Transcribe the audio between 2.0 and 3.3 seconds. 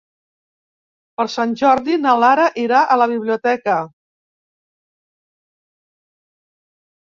na Lara irà a la